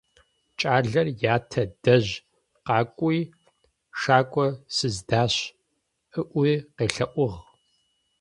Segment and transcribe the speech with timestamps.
[0.59, 2.11] Кӏалэр ятэ дэжь
[2.65, 3.19] къакӏуи:
[3.99, 5.33] «Шакӏо сыздащ»,-
[6.19, 7.37] ыӏуи къелъэӏугъ.